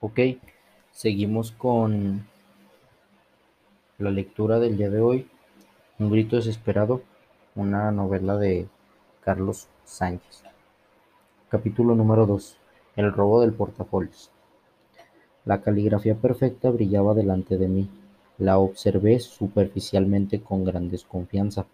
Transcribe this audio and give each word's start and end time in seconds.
Ok, 0.00 0.20
seguimos 0.92 1.50
con 1.50 2.24
la 3.98 4.12
lectura 4.12 4.60
del 4.60 4.76
día 4.76 4.90
de 4.90 5.00
hoy, 5.00 5.26
Un 5.98 6.08
grito 6.12 6.36
desesperado, 6.36 7.02
una 7.56 7.90
novela 7.90 8.36
de 8.36 8.68
Carlos 9.22 9.66
Sánchez. 9.82 10.44
Capítulo 11.48 11.96
número 11.96 12.26
2. 12.26 12.58
El 12.94 13.12
robo 13.12 13.40
del 13.40 13.52
portafolios. 13.54 14.30
La 15.44 15.62
caligrafía 15.62 16.14
perfecta 16.14 16.70
brillaba 16.70 17.14
delante 17.14 17.58
de 17.58 17.66
mí. 17.66 17.90
La 18.38 18.58
observé 18.58 19.18
superficialmente 19.18 20.40
con 20.40 20.62
gran 20.62 20.90
desconfianza. 20.90 21.66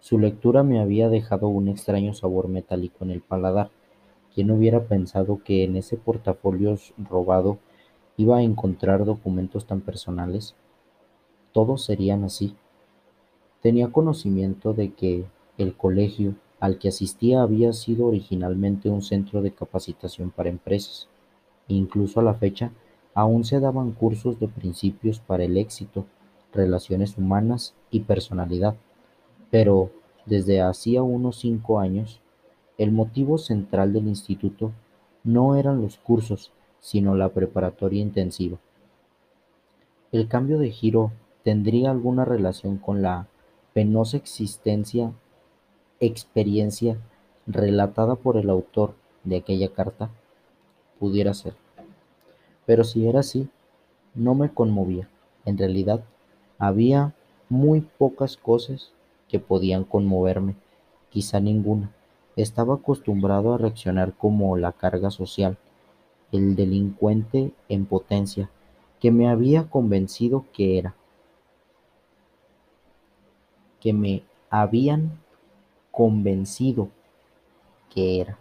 Su 0.00 0.18
lectura 0.18 0.62
me 0.62 0.80
había 0.82 1.08
dejado 1.08 1.48
un 1.48 1.68
extraño 1.68 2.12
sabor 2.12 2.48
metálico 2.48 3.04
en 3.06 3.12
el 3.12 3.22
paladar. 3.22 3.70
¿Quién 4.34 4.50
hubiera 4.50 4.80
pensado 4.84 5.42
que 5.42 5.64
en 5.64 5.76
ese 5.76 5.96
portafolios 5.96 6.92
robado 6.98 7.58
iba 8.20 8.36
a 8.36 8.42
encontrar 8.42 9.06
documentos 9.06 9.64
tan 9.64 9.80
personales? 9.80 10.54
Todos 11.52 11.84
serían 11.84 12.22
así. 12.24 12.54
Tenía 13.62 13.90
conocimiento 13.90 14.74
de 14.74 14.92
que 14.92 15.24
el 15.56 15.74
colegio 15.74 16.34
al 16.60 16.78
que 16.78 16.88
asistía 16.88 17.40
había 17.40 17.72
sido 17.72 18.06
originalmente 18.06 18.90
un 18.90 19.00
centro 19.00 19.40
de 19.40 19.52
capacitación 19.52 20.30
para 20.30 20.50
empresas. 20.50 21.08
Incluso 21.66 22.20
a 22.20 22.22
la 22.22 22.34
fecha, 22.34 22.72
aún 23.14 23.44
se 23.44 23.58
daban 23.58 23.92
cursos 23.92 24.38
de 24.38 24.48
principios 24.48 25.18
para 25.20 25.44
el 25.44 25.56
éxito, 25.56 26.04
relaciones 26.52 27.16
humanas 27.16 27.74
y 27.90 28.00
personalidad. 28.00 28.76
Pero, 29.50 29.90
desde 30.26 30.60
hacía 30.60 31.02
unos 31.02 31.36
cinco 31.38 31.80
años, 31.80 32.20
el 32.76 32.92
motivo 32.92 33.38
central 33.38 33.94
del 33.94 34.08
instituto 34.08 34.72
no 35.24 35.56
eran 35.56 35.80
los 35.80 35.96
cursos, 35.96 36.52
sino 36.80 37.14
la 37.14 37.28
preparatoria 37.28 38.02
intensiva. 38.02 38.58
El 40.12 40.28
cambio 40.28 40.58
de 40.58 40.70
giro 40.70 41.12
tendría 41.44 41.90
alguna 41.90 42.24
relación 42.24 42.78
con 42.78 43.02
la 43.02 43.26
penosa 43.72 44.16
existencia 44.16 45.12
experiencia 46.00 46.96
relatada 47.46 48.16
por 48.16 48.38
el 48.38 48.48
autor 48.48 48.94
de 49.24 49.36
aquella 49.36 49.68
carta, 49.68 50.10
pudiera 50.98 51.34
ser. 51.34 51.54
Pero 52.66 52.84
si 52.84 53.06
era 53.06 53.20
así, 53.20 53.48
no 54.14 54.34
me 54.34 54.52
conmovía. 54.52 55.08
En 55.44 55.58
realidad, 55.58 56.02
había 56.58 57.14
muy 57.48 57.82
pocas 57.82 58.36
cosas 58.36 58.92
que 59.28 59.38
podían 59.38 59.84
conmoverme, 59.84 60.56
quizá 61.10 61.38
ninguna. 61.40 61.90
Estaba 62.36 62.76
acostumbrado 62.76 63.52
a 63.52 63.58
reaccionar 63.58 64.14
como 64.14 64.56
la 64.56 64.72
carga 64.72 65.10
social, 65.10 65.58
el 66.32 66.56
delincuente 66.56 67.52
en 67.68 67.86
potencia, 67.86 68.50
que 69.00 69.10
me 69.10 69.28
había 69.28 69.68
convencido 69.68 70.44
que 70.52 70.78
era, 70.78 70.94
que 73.80 73.92
me 73.92 74.22
habían 74.50 75.18
convencido 75.90 76.88
que 77.88 78.20
era. 78.20 78.38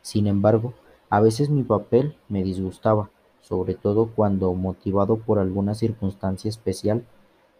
Sin 0.00 0.26
embargo, 0.26 0.74
a 1.10 1.20
veces 1.20 1.50
mi 1.50 1.62
papel 1.62 2.16
me 2.28 2.42
disgustaba, 2.42 3.10
sobre 3.40 3.74
todo 3.74 4.06
cuando, 4.14 4.54
motivado 4.54 5.16
por 5.18 5.38
alguna 5.38 5.74
circunstancia 5.74 6.48
especial, 6.48 7.04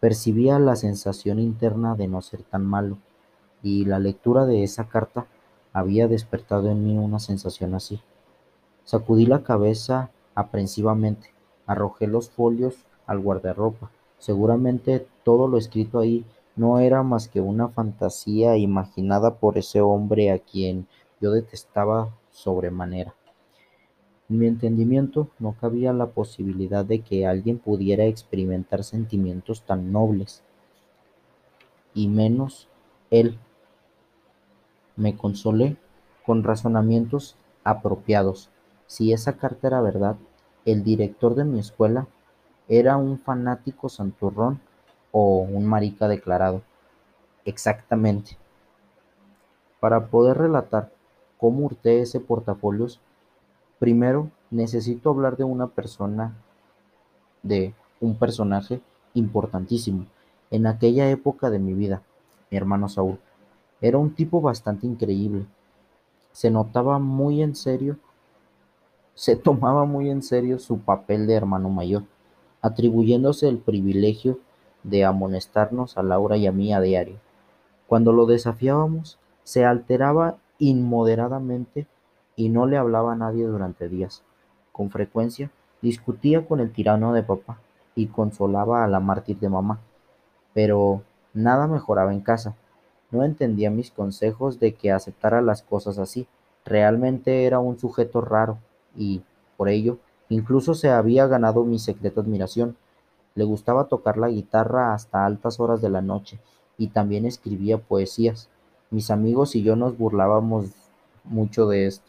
percibía 0.00 0.58
la 0.58 0.74
sensación 0.74 1.38
interna 1.38 1.94
de 1.94 2.08
no 2.08 2.22
ser 2.22 2.42
tan 2.42 2.64
malo, 2.64 2.98
y 3.62 3.84
la 3.84 3.98
lectura 3.98 4.46
de 4.46 4.64
esa 4.64 4.88
carta 4.88 5.26
había 5.72 6.08
despertado 6.08 6.70
en 6.70 6.84
mí 6.84 6.96
una 6.96 7.18
sensación 7.18 7.74
así. 7.74 8.00
Sacudí 8.84 9.26
la 9.26 9.42
cabeza 9.42 10.10
aprensivamente, 10.34 11.32
arrojé 11.66 12.06
los 12.06 12.30
folios 12.30 12.84
al 13.06 13.20
guardarropa. 13.20 13.90
Seguramente 14.18 15.06
todo 15.24 15.48
lo 15.48 15.58
escrito 15.58 15.98
ahí 15.98 16.24
no 16.56 16.78
era 16.78 17.02
más 17.02 17.28
que 17.28 17.40
una 17.40 17.68
fantasía 17.68 18.56
imaginada 18.56 19.36
por 19.36 19.58
ese 19.58 19.80
hombre 19.80 20.30
a 20.30 20.38
quien 20.38 20.86
yo 21.20 21.32
detestaba 21.32 22.14
sobremanera. 22.30 23.14
En 24.28 24.38
mi 24.38 24.46
entendimiento 24.46 25.28
no 25.38 25.52
cabía 25.52 25.92
la 25.92 26.06
posibilidad 26.06 26.84
de 26.84 27.00
que 27.00 27.26
alguien 27.26 27.58
pudiera 27.58 28.04
experimentar 28.04 28.84
sentimientos 28.84 29.62
tan 29.62 29.92
nobles, 29.92 30.42
y 31.94 32.08
menos 32.08 32.68
él. 33.10 33.38
Me 34.96 35.16
consolé 35.16 35.76
con 36.24 36.44
razonamientos 36.44 37.36
apropiados. 37.64 38.50
Si 38.92 39.10
esa 39.10 39.38
carta 39.38 39.68
era 39.68 39.80
verdad, 39.80 40.16
el 40.66 40.84
director 40.84 41.34
de 41.34 41.46
mi 41.46 41.58
escuela 41.58 42.08
era 42.68 42.98
un 42.98 43.18
fanático 43.18 43.88
santurrón 43.88 44.60
o 45.12 45.38
un 45.38 45.64
marica 45.64 46.08
declarado. 46.08 46.60
Exactamente. 47.46 48.36
Para 49.80 50.08
poder 50.08 50.36
relatar 50.36 50.92
cómo 51.38 51.64
hurté 51.64 52.02
ese 52.02 52.20
portafolios, 52.20 53.00
primero 53.78 54.30
necesito 54.50 55.08
hablar 55.08 55.38
de 55.38 55.44
una 55.44 55.68
persona, 55.68 56.36
de 57.42 57.72
un 57.98 58.18
personaje 58.18 58.82
importantísimo 59.14 60.04
en 60.50 60.66
aquella 60.66 61.08
época 61.08 61.48
de 61.48 61.58
mi 61.58 61.72
vida, 61.72 62.02
mi 62.50 62.58
hermano 62.58 62.90
Saúl. 62.90 63.18
Era 63.80 63.96
un 63.96 64.14
tipo 64.14 64.42
bastante 64.42 64.86
increíble. 64.86 65.46
Se 66.32 66.50
notaba 66.50 66.98
muy 66.98 67.40
en 67.40 67.56
serio, 67.56 67.96
se 69.14 69.36
tomaba 69.36 69.84
muy 69.84 70.10
en 70.10 70.22
serio 70.22 70.58
su 70.58 70.78
papel 70.80 71.26
de 71.26 71.34
hermano 71.34 71.68
mayor, 71.68 72.04
atribuyéndose 72.62 73.48
el 73.48 73.58
privilegio 73.58 74.38
de 74.82 75.04
amonestarnos 75.04 75.98
a 75.98 76.02
Laura 76.02 76.36
y 76.36 76.46
a 76.46 76.52
mí 76.52 76.72
a 76.72 76.80
diario. 76.80 77.16
Cuando 77.86 78.12
lo 78.12 78.26
desafiábamos, 78.26 79.18
se 79.44 79.64
alteraba 79.64 80.38
inmoderadamente 80.58 81.86
y 82.36 82.48
no 82.48 82.66
le 82.66 82.78
hablaba 82.78 83.12
a 83.12 83.16
nadie 83.16 83.44
durante 83.44 83.88
días. 83.88 84.22
Con 84.72 84.90
frecuencia, 84.90 85.50
discutía 85.82 86.46
con 86.46 86.60
el 86.60 86.72
tirano 86.72 87.12
de 87.12 87.22
papá 87.22 87.58
y 87.94 88.06
consolaba 88.06 88.82
a 88.82 88.88
la 88.88 89.00
mártir 89.00 89.38
de 89.38 89.50
mamá. 89.50 89.80
Pero 90.54 91.02
nada 91.34 91.66
mejoraba 91.66 92.12
en 92.12 92.20
casa. 92.20 92.54
No 93.10 93.24
entendía 93.24 93.70
mis 93.70 93.90
consejos 93.90 94.58
de 94.58 94.74
que 94.74 94.90
aceptara 94.90 95.42
las 95.42 95.62
cosas 95.62 95.98
así. 95.98 96.26
Realmente 96.64 97.44
era 97.44 97.58
un 97.58 97.78
sujeto 97.78 98.22
raro 98.22 98.58
y, 98.96 99.22
por 99.56 99.68
ello, 99.68 99.98
incluso 100.28 100.74
se 100.74 100.90
había 100.90 101.26
ganado 101.26 101.64
mi 101.64 101.78
secreta 101.78 102.20
admiración. 102.20 102.76
Le 103.34 103.44
gustaba 103.44 103.88
tocar 103.88 104.18
la 104.18 104.28
guitarra 104.28 104.94
hasta 104.94 105.24
altas 105.24 105.60
horas 105.60 105.80
de 105.80 105.90
la 105.90 106.02
noche 106.02 106.38
y 106.76 106.88
también 106.88 107.26
escribía 107.26 107.78
poesías. 107.78 108.48
Mis 108.90 109.10
amigos 109.10 109.54
y 109.56 109.62
yo 109.62 109.76
nos 109.76 109.96
burlábamos 109.96 110.66
mucho 111.24 111.66
de 111.66 111.86
esto. 111.86 112.04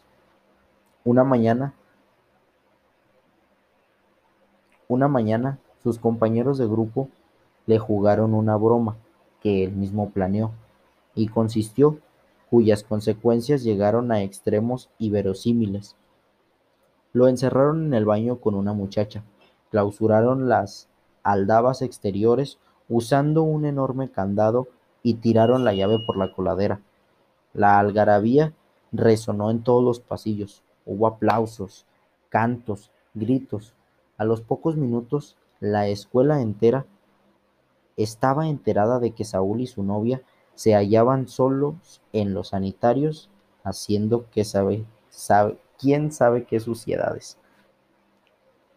Una 1.04 1.24
mañana, 1.24 1.74
una 4.88 5.08
mañana, 5.08 5.58
sus 5.82 5.98
compañeros 5.98 6.58
de 6.58 6.66
grupo 6.66 7.08
le 7.66 7.78
jugaron 7.78 8.34
una 8.34 8.56
broma 8.56 8.96
que 9.40 9.64
él 9.64 9.72
mismo 9.72 10.10
planeó 10.10 10.52
y 11.14 11.28
consistió, 11.28 11.98
cuyas 12.50 12.82
consecuencias 12.82 13.62
llegaron 13.62 14.12
a 14.12 14.22
extremos 14.22 14.88
inverosímiles. 14.98 15.96
Lo 17.14 17.28
encerraron 17.28 17.86
en 17.86 17.94
el 17.94 18.04
baño 18.04 18.40
con 18.40 18.56
una 18.56 18.72
muchacha, 18.72 19.22
clausuraron 19.70 20.48
las 20.48 20.88
aldabas 21.22 21.80
exteriores 21.80 22.58
usando 22.88 23.44
un 23.44 23.64
enorme 23.64 24.10
candado 24.10 24.66
y 25.02 25.14
tiraron 25.14 25.64
la 25.64 25.74
llave 25.74 26.00
por 26.00 26.16
la 26.16 26.32
coladera. 26.32 26.80
La 27.52 27.78
algarabía 27.78 28.52
resonó 28.90 29.50
en 29.52 29.62
todos 29.62 29.82
los 29.84 30.00
pasillos. 30.00 30.64
Hubo 30.84 31.06
aplausos, 31.06 31.86
cantos, 32.30 32.90
gritos. 33.14 33.74
A 34.18 34.24
los 34.24 34.40
pocos 34.40 34.76
minutos, 34.76 35.36
la 35.60 35.86
escuela 35.86 36.40
entera 36.42 36.84
estaba 37.96 38.48
enterada 38.48 38.98
de 38.98 39.12
que 39.12 39.24
Saúl 39.24 39.60
y 39.60 39.68
su 39.68 39.84
novia 39.84 40.20
se 40.54 40.74
hallaban 40.74 41.28
solos 41.28 42.02
en 42.12 42.34
los 42.34 42.48
sanitarios 42.48 43.30
haciendo 43.62 44.28
que 44.30 44.44
sabe, 44.44 44.84
sabe, 45.10 45.58
quién 45.78 46.12
sabe 46.12 46.44
qué 46.44 46.60
suciedades. 46.60 47.38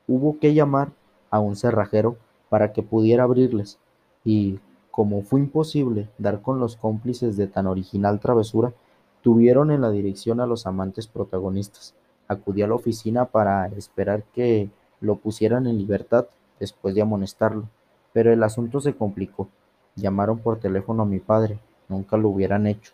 Hubo 0.07 0.39
que 0.39 0.53
llamar 0.53 0.91
a 1.29 1.39
un 1.39 1.55
cerrajero 1.55 2.17
para 2.49 2.71
que 2.73 2.83
pudiera 2.83 3.23
abrirles, 3.23 3.77
y, 4.23 4.59
como 4.91 5.21
fue 5.21 5.39
imposible 5.39 6.09
dar 6.17 6.41
con 6.41 6.59
los 6.59 6.75
cómplices 6.75 7.37
de 7.37 7.47
tan 7.47 7.67
original 7.67 8.19
travesura, 8.19 8.73
tuvieron 9.21 9.71
en 9.71 9.81
la 9.81 9.91
dirección 9.91 10.39
a 10.39 10.45
los 10.45 10.65
amantes 10.65 11.07
protagonistas. 11.07 11.93
Acudí 12.27 12.61
a 12.61 12.67
la 12.67 12.75
oficina 12.75 13.25
para 13.25 13.67
esperar 13.67 14.23
que 14.33 14.69
lo 15.01 15.17
pusieran 15.17 15.67
en 15.67 15.77
libertad 15.77 16.27
después 16.59 16.95
de 16.95 17.01
amonestarlo, 17.01 17.69
pero 18.13 18.31
el 18.31 18.43
asunto 18.43 18.79
se 18.79 18.95
complicó. 18.95 19.47
Llamaron 19.95 20.39
por 20.39 20.59
teléfono 20.59 21.03
a 21.03 21.05
mi 21.05 21.19
padre, 21.19 21.59
nunca 21.89 22.17
lo 22.17 22.29
hubieran 22.29 22.67
hecho. 22.67 22.93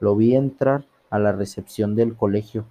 Lo 0.00 0.16
vi 0.16 0.34
entrar 0.34 0.84
a 1.10 1.18
la 1.18 1.32
recepción 1.32 1.94
del 1.94 2.16
colegio 2.16 2.64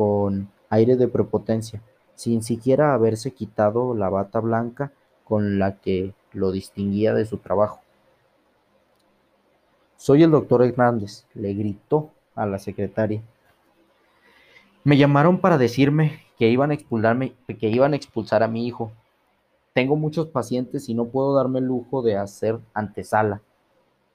con 0.00 0.50
aire 0.70 0.96
de 0.96 1.08
prepotencia. 1.08 1.82
sin 2.14 2.42
siquiera 2.42 2.94
haberse 2.94 3.32
quitado 3.32 3.94
la 3.94 4.08
bata 4.08 4.40
blanca 4.40 4.92
con 5.24 5.58
la 5.58 5.76
que 5.76 6.14
lo 6.32 6.52
distinguía 6.52 7.12
de 7.12 7.26
su 7.26 7.36
trabajo. 7.36 7.80
Soy 9.98 10.22
el 10.22 10.30
doctor 10.30 10.64
Hernández, 10.64 11.26
le 11.34 11.52
gritó 11.52 12.12
a 12.34 12.46
la 12.46 12.58
secretaria. 12.58 13.22
Me 14.84 14.96
llamaron 14.96 15.38
para 15.38 15.58
decirme 15.58 16.22
que 16.38 16.48
iban 16.48 16.70
a 16.70 16.74
expulsarme, 16.74 17.34
que 17.58 17.68
iban 17.68 17.92
a 17.92 17.96
expulsar 17.96 18.42
a 18.42 18.48
mi 18.48 18.66
hijo. 18.66 18.92
Tengo 19.74 19.96
muchos 19.96 20.28
pacientes 20.28 20.88
y 20.88 20.94
no 20.94 21.08
puedo 21.08 21.34
darme 21.34 21.58
el 21.58 21.66
lujo 21.66 22.00
de 22.00 22.16
hacer 22.16 22.58
antesala. 22.72 23.42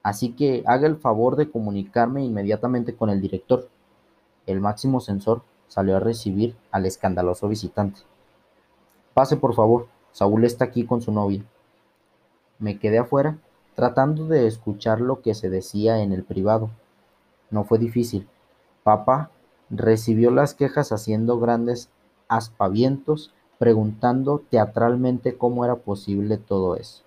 Así 0.02 0.32
que 0.32 0.64
haga 0.66 0.88
el 0.88 0.96
favor 0.96 1.36
de 1.36 1.48
comunicarme 1.48 2.24
inmediatamente 2.24 2.96
con 2.96 3.08
el 3.08 3.20
director. 3.20 3.68
El 4.46 4.60
máximo 4.60 5.00
censor 5.00 5.42
salió 5.68 5.96
a 5.96 6.00
recibir 6.00 6.56
al 6.70 6.86
escandaloso 6.86 7.48
visitante. 7.48 8.00
Pase, 9.14 9.36
por 9.36 9.54
favor. 9.54 9.88
Saúl 10.12 10.44
está 10.44 10.64
aquí 10.64 10.86
con 10.86 11.02
su 11.02 11.12
novia. 11.12 11.44
Me 12.58 12.78
quedé 12.78 12.98
afuera, 12.98 13.38
tratando 13.74 14.26
de 14.26 14.46
escuchar 14.46 15.00
lo 15.00 15.20
que 15.20 15.34
se 15.34 15.50
decía 15.50 16.02
en 16.02 16.12
el 16.12 16.24
privado. 16.24 16.70
No 17.50 17.64
fue 17.64 17.78
difícil. 17.78 18.26
Papá 18.82 19.30
recibió 19.68 20.30
las 20.30 20.54
quejas 20.54 20.92
haciendo 20.92 21.38
grandes 21.38 21.90
aspavientos, 22.28 23.34
preguntando 23.58 24.42
teatralmente 24.50 25.36
cómo 25.36 25.64
era 25.64 25.76
posible 25.76 26.38
todo 26.38 26.76
eso. 26.76 27.02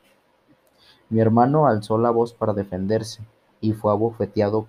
Mi 1.10 1.20
hermano 1.20 1.66
alzó 1.66 1.98
la 1.98 2.12
voz 2.12 2.34
para 2.34 2.54
defenderse 2.54 3.24
y 3.62 3.74
fue 3.74 3.92
abofeteado 3.92 4.68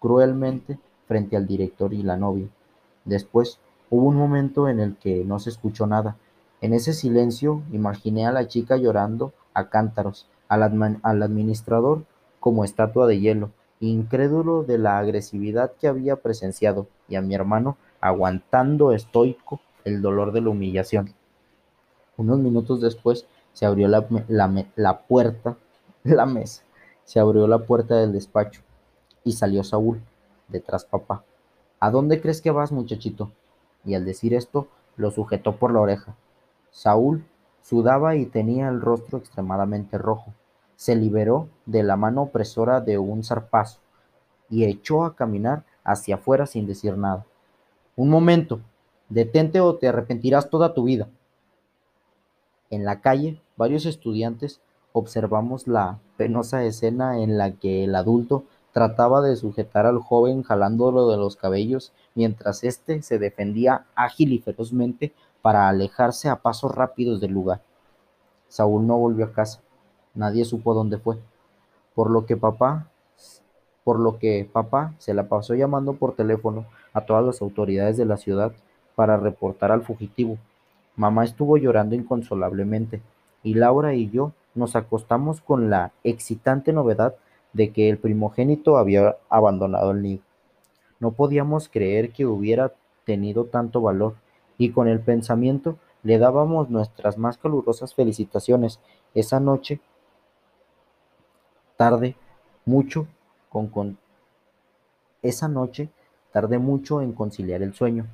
cruelmente 0.00 0.78
frente 1.06 1.36
al 1.36 1.46
director 1.46 1.94
y 1.94 2.02
la 2.02 2.16
novia. 2.16 2.48
Después 3.10 3.58
hubo 3.90 4.06
un 4.06 4.14
momento 4.14 4.68
en 4.68 4.78
el 4.78 4.94
que 4.94 5.24
no 5.24 5.40
se 5.40 5.50
escuchó 5.50 5.84
nada. 5.88 6.16
En 6.60 6.72
ese 6.72 6.92
silencio 6.92 7.64
imaginé 7.72 8.24
a 8.24 8.30
la 8.30 8.46
chica 8.46 8.76
llorando 8.76 9.32
a 9.52 9.68
cántaros, 9.68 10.28
al, 10.46 10.62
administrador 10.62 12.04
como 12.38 12.62
estatua 12.62 13.08
de 13.08 13.18
hielo, 13.18 13.50
incrédulo 13.80 14.62
de 14.62 14.78
la 14.78 15.00
agresividad 15.00 15.72
que 15.72 15.88
había 15.88 16.22
presenciado, 16.22 16.86
y 17.08 17.16
a 17.16 17.20
mi 17.20 17.34
hermano 17.34 17.78
aguantando 18.00 18.92
estoico 18.92 19.60
el 19.84 20.02
dolor 20.02 20.30
de 20.30 20.42
la 20.42 20.50
humillación. 20.50 21.12
Unos 22.16 22.38
minutos 22.38 22.80
después 22.80 23.26
se 23.54 23.66
abrió 23.66 23.88
la, 23.88 24.06
la, 24.76 25.00
puerta, 25.00 25.56
la 26.04 26.26
mesa, 26.26 26.62
se 27.02 27.18
abrió 27.18 27.48
la 27.48 27.58
puerta 27.58 27.96
del 27.96 28.12
despacho 28.12 28.60
y 29.24 29.32
salió 29.32 29.64
Saúl, 29.64 30.00
detrás 30.46 30.84
papá. 30.84 31.24
¿A 31.80 31.90
dónde 31.90 32.20
crees 32.20 32.42
que 32.42 32.50
vas, 32.50 32.72
muchachito? 32.72 33.32
Y 33.86 33.94
al 33.94 34.04
decir 34.04 34.34
esto, 34.34 34.68
lo 34.96 35.10
sujetó 35.10 35.56
por 35.56 35.72
la 35.72 35.80
oreja. 35.80 36.14
Saúl 36.70 37.24
sudaba 37.62 38.16
y 38.16 38.26
tenía 38.26 38.68
el 38.68 38.82
rostro 38.82 39.16
extremadamente 39.16 39.96
rojo. 39.96 40.34
Se 40.76 40.94
liberó 40.94 41.48
de 41.64 41.82
la 41.82 41.96
mano 41.96 42.22
opresora 42.22 42.82
de 42.82 42.98
un 42.98 43.24
zarpazo 43.24 43.80
y 44.50 44.64
echó 44.64 45.04
a 45.04 45.16
caminar 45.16 45.64
hacia 45.82 46.16
afuera 46.16 46.44
sin 46.44 46.66
decir 46.66 46.98
nada. 46.98 47.24
Un 47.96 48.10
momento, 48.10 48.60
detente 49.08 49.60
o 49.60 49.76
te 49.76 49.88
arrepentirás 49.88 50.50
toda 50.50 50.74
tu 50.74 50.84
vida. 50.84 51.08
En 52.68 52.84
la 52.84 53.00
calle, 53.00 53.40
varios 53.56 53.86
estudiantes 53.86 54.60
observamos 54.92 55.66
la 55.66 55.98
penosa 56.18 56.62
escena 56.64 57.20
en 57.20 57.38
la 57.38 57.52
que 57.52 57.84
el 57.84 57.94
adulto 57.94 58.44
trataba 58.72 59.20
de 59.20 59.36
sujetar 59.36 59.86
al 59.86 59.98
joven 59.98 60.42
jalándolo 60.42 61.08
de 61.08 61.16
los 61.16 61.36
cabellos 61.36 61.92
mientras 62.14 62.64
éste 62.64 63.02
se 63.02 63.18
defendía 63.18 63.86
ágil 63.94 64.32
y 64.32 64.38
ferozmente 64.38 65.12
para 65.42 65.68
alejarse 65.68 66.28
a 66.28 66.36
pasos 66.36 66.74
rápidos 66.74 67.20
del 67.20 67.32
lugar. 67.32 67.62
Saúl 68.48 68.86
no 68.86 68.98
volvió 68.98 69.26
a 69.26 69.32
casa. 69.32 69.60
Nadie 70.14 70.44
supo 70.44 70.74
dónde 70.74 70.98
fue. 70.98 71.18
Por 71.94 72.10
lo 72.10 72.26
que 72.26 72.36
papá, 72.36 72.88
por 73.84 73.98
lo 73.98 74.18
que 74.18 74.48
papá 74.50 74.94
se 74.98 75.14
la 75.14 75.28
pasó 75.28 75.54
llamando 75.54 75.94
por 75.94 76.14
teléfono 76.14 76.66
a 76.92 77.02
todas 77.02 77.24
las 77.24 77.42
autoridades 77.42 77.96
de 77.96 78.04
la 78.04 78.16
ciudad 78.16 78.52
para 78.94 79.16
reportar 79.16 79.72
al 79.72 79.82
fugitivo. 79.82 80.36
Mamá 80.96 81.24
estuvo 81.24 81.56
llorando 81.56 81.94
inconsolablemente 81.94 83.00
y 83.42 83.54
Laura 83.54 83.94
y 83.94 84.10
yo 84.10 84.32
nos 84.54 84.76
acostamos 84.76 85.40
con 85.40 85.70
la 85.70 85.92
excitante 86.04 86.72
novedad 86.72 87.14
de 87.52 87.72
que 87.72 87.88
el 87.88 87.98
primogénito 87.98 88.76
había 88.76 89.16
abandonado 89.28 89.90
el 89.90 90.02
nido. 90.02 90.22
No 90.98 91.12
podíamos 91.12 91.68
creer 91.68 92.12
que 92.12 92.26
hubiera 92.26 92.74
tenido 93.04 93.46
tanto 93.46 93.80
valor 93.80 94.14
y 94.58 94.70
con 94.70 94.88
el 94.88 95.00
pensamiento 95.00 95.78
le 96.02 96.18
dábamos 96.18 96.70
nuestras 96.70 97.18
más 97.18 97.38
calurosas 97.38 97.94
felicitaciones 97.94 98.80
esa 99.14 99.40
noche 99.40 99.80
tarde 101.76 102.14
mucho 102.66 103.06
con, 103.48 103.98
esa 105.22 105.48
noche 105.48 105.88
tardé 106.32 106.58
mucho 106.58 107.02
en 107.02 107.12
conciliar 107.12 107.62
el 107.62 107.74
sueño. 107.74 108.06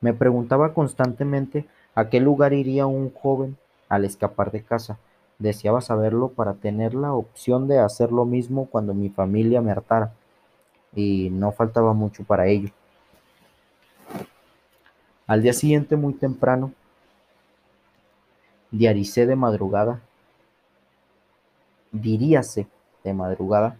Me 0.00 0.12
preguntaba 0.12 0.74
constantemente 0.74 1.66
a 1.94 2.08
qué 2.10 2.20
lugar 2.20 2.52
iría 2.52 2.86
un 2.86 3.12
joven 3.12 3.56
al 3.88 4.04
escapar 4.04 4.50
de 4.50 4.62
casa. 4.62 4.98
Deseaba 5.38 5.80
saberlo 5.80 6.28
para 6.28 6.54
tener 6.54 6.94
la 6.94 7.12
opción 7.12 7.66
de 7.68 7.78
hacer 7.78 8.12
lo 8.12 8.24
mismo 8.24 8.66
cuando 8.66 8.94
mi 8.94 9.08
familia 9.08 9.60
me 9.60 9.72
hartara. 9.72 10.12
Y 10.94 11.30
no 11.30 11.52
faltaba 11.52 11.92
mucho 11.92 12.24
para 12.24 12.46
ello. 12.46 12.70
Al 15.26 15.42
día 15.42 15.52
siguiente, 15.52 15.96
muy 15.96 16.14
temprano, 16.14 16.72
diaricé 18.70 19.24
de 19.24 19.36
madrugada, 19.36 20.00
diríase 21.92 22.66
de 23.02 23.14
madrugada, 23.14 23.76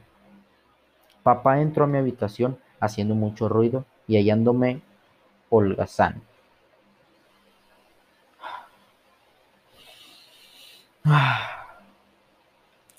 papá 1.23 1.61
entró 1.61 1.85
a 1.85 1.89
mi 1.89 1.99
habitación 1.99 2.59
haciendo 2.81 3.15
mucho 3.15 3.49
ruido 3.49 3.85
y 4.07 4.17
hallándome 4.17 4.83
holgazán. 5.51 6.23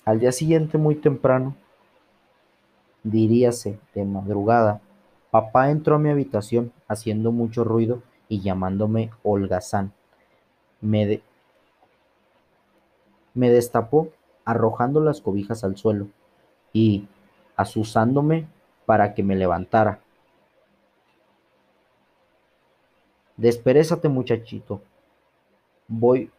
Al 0.04 0.20
día 0.20 0.30
siguiente, 0.30 0.78
muy 0.78 0.94
temprano, 0.94 1.56
diríase 3.02 3.80
de 3.94 4.04
madrugada, 4.04 4.80
papá 5.32 5.70
entró 5.70 5.96
a 5.96 5.98
mi 5.98 6.10
habitación 6.10 6.72
haciendo 6.86 7.32
mucho 7.32 7.64
ruido 7.64 8.02
y 8.28 8.40
llamándome 8.40 9.10
holgazán. 9.24 9.92
Me, 10.80 11.20
me 13.34 13.50
destapó 13.50 14.12
arrojando 14.44 15.00
las 15.00 15.20
cobijas 15.20 15.64
al 15.64 15.76
suelo 15.76 16.06
y 16.72 17.08
asusándome 17.56 18.46
para 18.86 19.14
que 19.14 19.24
me 19.24 19.34
levantara. 19.34 19.98
Desperésate, 23.36 24.08
muchachito. 24.08 24.80
Voy. 25.88 26.30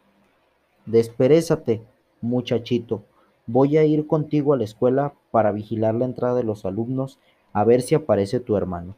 Desperésate, 0.88 1.84
muchachito. 2.22 3.04
Voy 3.46 3.76
a 3.76 3.84
ir 3.84 4.08
contigo 4.08 4.54
a 4.54 4.58
la 4.58 4.64
escuela 4.64 5.14
para 5.32 5.52
vigilar 5.52 5.94
la 5.96 6.06
entrada 6.06 6.36
de 6.36 6.46
los 6.46 6.64
alumnos 6.64 7.20
a 7.52 7.66
ver 7.66 7.82
si 7.82 7.94
aparece 7.94 8.40
tu 8.40 8.56
hermano. 8.56 8.96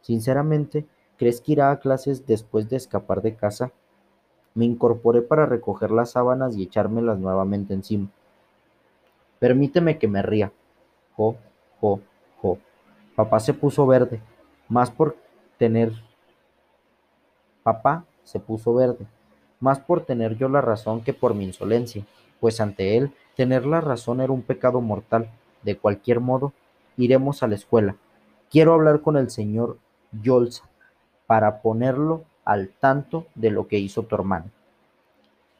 Sinceramente, 0.00 0.86
¿crees 1.18 1.42
que 1.42 1.52
irá 1.52 1.70
a 1.70 1.78
clases 1.78 2.26
después 2.26 2.70
de 2.70 2.76
escapar 2.76 3.20
de 3.20 3.36
casa? 3.36 3.70
Me 4.54 4.64
incorporé 4.64 5.20
para 5.20 5.44
recoger 5.44 5.90
las 5.90 6.12
sábanas 6.12 6.56
y 6.56 6.62
echármelas 6.62 7.18
nuevamente 7.18 7.74
encima. 7.74 8.08
Permíteme 9.38 9.98
que 9.98 10.08
me 10.08 10.22
ría. 10.22 10.52
Jo, 11.16 11.36
jo, 11.82 12.00
jo. 12.40 12.56
Papá 13.14 13.40
se 13.40 13.52
puso 13.52 13.86
verde, 13.86 14.22
más 14.70 14.90
por 14.90 15.18
tener... 15.58 15.92
Papá 17.62 18.06
se 18.22 18.40
puso 18.40 18.72
verde, 18.72 19.06
más 19.64 19.80
por 19.80 20.02
tener 20.02 20.36
yo 20.36 20.50
la 20.50 20.60
razón 20.60 21.00
que 21.00 21.14
por 21.14 21.34
mi 21.34 21.44
insolencia, 21.44 22.04
pues 22.38 22.60
ante 22.60 22.98
él 22.98 23.12
tener 23.34 23.64
la 23.64 23.80
razón 23.80 24.20
era 24.20 24.30
un 24.30 24.42
pecado 24.42 24.82
mortal. 24.82 25.30
De 25.62 25.78
cualquier 25.78 26.20
modo, 26.20 26.52
iremos 26.98 27.42
a 27.42 27.48
la 27.48 27.54
escuela. 27.54 27.96
Quiero 28.50 28.74
hablar 28.74 29.00
con 29.00 29.16
el 29.16 29.30
señor 29.30 29.78
Yolza 30.22 30.64
para 31.26 31.62
ponerlo 31.62 32.24
al 32.44 32.68
tanto 32.68 33.26
de 33.34 33.50
lo 33.50 33.66
que 33.66 33.78
hizo 33.78 34.02
tu 34.02 34.14
hermano. 34.14 34.50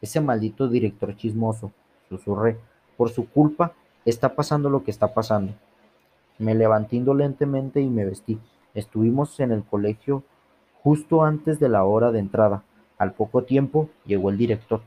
Ese 0.03 0.21
maldito 0.21 0.69
director 0.69 1.17
chismoso, 1.17 1.73
susurré, 2.11 2.59
por 2.99 3.09
su 3.09 3.27
culpa 3.31 3.73
está 4.05 4.35
pasando 4.35 4.69
lo 4.69 4.85
que 4.85 4.91
está 4.91 5.15
pasando. 5.15 5.55
Me 6.39 6.55
levanté 6.55 6.97
indolentemente 6.97 7.81
y 7.81 7.89
me 7.89 8.05
vestí. 8.05 8.39
Estuvimos 8.75 9.41
en 9.41 9.51
el 9.51 9.65
colegio 9.65 10.25
justo 10.83 11.25
antes 11.25 11.59
de 11.59 11.71
la 11.71 11.85
hora 11.85 12.13
de 12.13 12.19
entrada. 12.19 12.65
Al 12.99 13.13
poco 13.13 13.43
tiempo 13.45 13.89
llegó 14.05 14.31
el 14.31 14.39
director. 14.39 14.83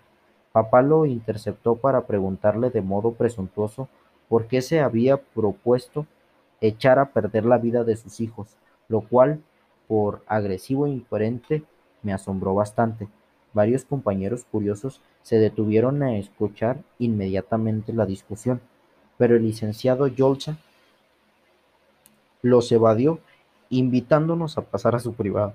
Papá 0.52 0.82
lo 0.82 1.06
interceptó 1.06 1.76
para 1.76 2.08
preguntarle 2.08 2.70
de 2.70 2.82
modo 2.82 3.14
presuntuoso 3.14 3.90
por 4.30 4.48
qué 4.48 4.62
se 4.62 4.80
había 4.80 5.18
propuesto 5.18 6.06
echar 6.62 7.00
a 7.00 7.12
perder 7.12 7.46
la 7.46 7.58
vida 7.58 7.84
de 7.84 7.96
sus 7.96 8.20
hijos, 8.20 8.58
lo 8.88 9.02
cual, 9.02 9.42
por 9.88 10.24
agresivo 10.28 10.88
e 10.88 10.92
incoherente, 10.92 11.64
me 12.02 12.14
asombró 12.14 12.54
bastante. 12.56 13.08
Varios 13.54 13.86
compañeros 13.86 14.46
curiosos 14.52 15.02
se 15.22 15.38
detuvieron 15.38 16.04
a 16.04 16.18
escuchar 16.18 16.78
inmediatamente 17.00 17.94
la 17.94 18.06
discusión, 18.06 18.62
pero 19.18 19.36
el 19.36 19.44
licenciado 19.44 20.08
Yolza 20.08 20.58
los 22.42 22.72
evadió, 22.72 23.20
invitándonos 23.70 24.58
a 24.58 24.62
pasar 24.62 24.96
a 24.96 25.00
su 25.00 25.14
privado. 25.14 25.54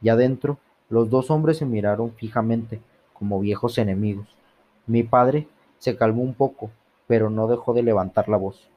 Ya 0.00 0.16
dentro, 0.16 0.58
los 0.88 1.10
dos 1.10 1.30
hombres 1.30 1.58
se 1.58 1.66
miraron 1.66 2.12
fijamente, 2.12 2.80
como 3.12 3.40
viejos 3.40 3.78
enemigos. 3.78 4.26
Mi 4.86 5.02
padre 5.02 5.46
se 5.78 5.96
calmó 5.96 6.22
un 6.22 6.34
poco, 6.34 6.70
pero 7.06 7.30
no 7.30 7.46
dejó 7.46 7.74
de 7.74 7.82
levantar 7.82 8.28
la 8.28 8.36
voz. 8.36 8.68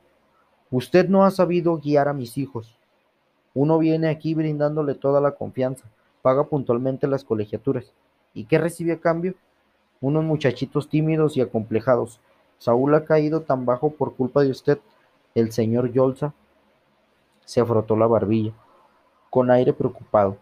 Usted 0.71 1.09
no 1.09 1.25
ha 1.25 1.31
sabido 1.31 1.77
guiar 1.77 2.07
a 2.07 2.13
mis 2.13 2.37
hijos. 2.37 2.75
Uno 3.53 3.77
viene 3.77 4.09
aquí 4.09 4.33
brindándole 4.33 4.95
toda 4.95 5.21
la 5.21 5.31
confianza, 5.31 5.85
paga 6.21 6.45
puntualmente 6.45 7.07
las 7.07 7.23
colegiaturas. 7.23 7.91
¿Y 8.33 8.45
qué 8.45 8.57
recibe 8.57 8.93
a 8.93 8.99
cambio? 8.99 9.35
Unos 9.99 10.23
muchachitos 10.23 10.89
tímidos 10.89 11.37
y 11.37 11.41
acomplejados. 11.41 12.19
Saúl 12.57 12.95
ha 12.95 13.05
caído 13.05 13.41
tan 13.41 13.65
bajo 13.65 13.91
por 13.91 14.15
culpa 14.15 14.41
de 14.41 14.51
usted. 14.51 14.79
El 15.35 15.51
señor 15.51 15.91
Yolza 15.91 16.33
se 17.45 17.65
frotó 17.65 17.95
la 17.95 18.07
barbilla, 18.07 18.53
con 19.29 19.51
aire 19.51 19.73
preocupado. 19.73 20.37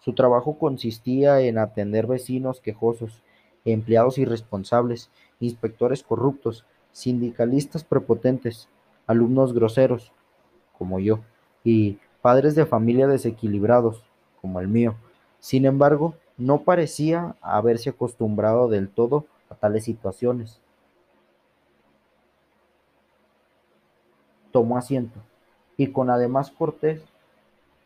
Su 0.00 0.14
trabajo 0.14 0.58
consistía 0.58 1.40
en 1.40 1.58
atender 1.58 2.06
vecinos 2.06 2.60
quejosos, 2.60 3.22
empleados 3.64 4.18
irresponsables, 4.18 5.10
inspectores 5.40 6.02
corruptos, 6.02 6.64
sindicalistas 6.92 7.84
prepotentes, 7.84 8.68
alumnos 9.06 9.52
groseros, 9.52 10.12
como 10.76 11.00
yo, 11.00 11.20
y 11.64 11.98
padres 12.22 12.54
de 12.54 12.66
familia 12.66 13.06
desequilibrados, 13.08 14.02
como 14.40 14.60
el 14.60 14.68
mío. 14.68 14.94
Sin 15.40 15.66
embargo, 15.66 16.14
no 16.36 16.62
parecía 16.62 17.36
haberse 17.40 17.90
acostumbrado 17.90 18.68
del 18.68 18.88
todo 18.88 19.26
a 19.50 19.54
tales 19.54 19.84
situaciones. 19.84 20.60
Tomó 24.52 24.78
asiento 24.78 25.20
y 25.76 25.88
con 25.88 26.10
además 26.10 26.50
cortés, 26.50 27.02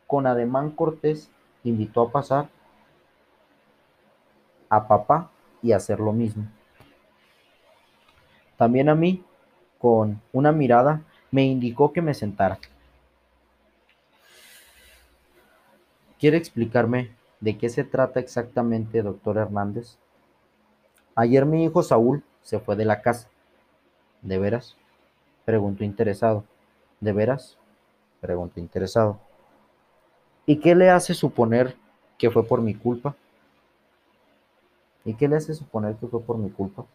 con 0.07 0.27
ademán 0.27 0.71
cortés, 0.71 1.29
invitó 1.63 2.01
a 2.01 2.11
pasar 2.11 2.49
a 4.69 4.87
papá 4.87 5.29
y 5.61 5.71
hacer 5.71 5.99
lo 5.99 6.11
mismo. 6.11 6.45
También 8.57 8.89
a 8.89 8.95
mí, 8.95 9.23
con 9.77 10.21
una 10.31 10.51
mirada, 10.51 11.01
me 11.31 11.43
indicó 11.43 11.93
que 11.93 12.01
me 12.01 12.13
sentara. 12.13 12.59
¿Quiere 16.19 16.37
explicarme 16.37 17.11
de 17.39 17.57
qué 17.57 17.69
se 17.69 17.83
trata 17.83 18.19
exactamente, 18.19 19.01
doctor 19.01 19.37
Hernández? 19.37 19.97
Ayer 21.15 21.45
mi 21.45 21.63
hijo 21.65 21.83
Saúl 21.83 22.23
se 22.41 22.59
fue 22.59 22.75
de 22.75 22.85
la 22.85 23.01
casa. 23.01 23.29
¿De 24.21 24.37
veras? 24.37 24.77
Preguntó 25.45 25.83
interesado. 25.83 26.45
¿De 27.01 27.11
veras? 27.11 27.57
Preguntó 28.21 28.59
interesado. 28.59 29.19
¿Y 30.45 30.57
qué 30.57 30.75
le 30.75 30.89
hace 30.89 31.13
suponer 31.13 31.75
que 32.17 32.29
fue 32.29 32.45
por 32.45 32.61
mi 32.61 32.75
culpa? 32.75 33.15
¿Y 35.05 35.13
qué 35.13 35.27
le 35.27 35.37
hace 35.37 35.53
suponer 35.53 35.95
que 35.95 36.07
fue 36.07 36.21
por 36.21 36.37
mi 36.37 36.49
culpa? 36.49 36.85